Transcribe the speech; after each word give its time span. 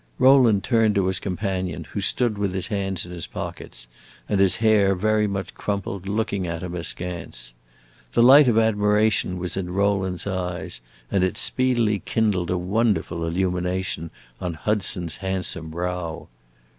Rowland 0.17 0.63
turned 0.63 0.95
to 0.95 1.05
his 1.05 1.19
companion, 1.19 1.83
who 1.91 2.01
stood 2.01 2.35
with 2.39 2.55
his 2.55 2.69
hands 2.69 3.05
in 3.05 3.11
his 3.11 3.27
pockets 3.27 3.85
and 4.27 4.39
his 4.39 4.55
hair 4.55 4.95
very 4.95 5.27
much 5.27 5.53
crumpled, 5.53 6.09
looking 6.09 6.47
at 6.47 6.63
him 6.63 6.73
askance. 6.73 7.53
The 8.13 8.23
light 8.23 8.47
of 8.47 8.57
admiration 8.57 9.37
was 9.37 9.55
in 9.55 9.69
Rowland's 9.71 10.25
eyes, 10.25 10.81
and 11.11 11.23
it 11.23 11.37
speedily 11.37 11.99
kindled 12.03 12.49
a 12.49 12.57
wonderful 12.57 13.23
illumination 13.27 14.09
on 14.39 14.55
Hudson's 14.55 15.17
handsome 15.17 15.69
brow. 15.69 16.27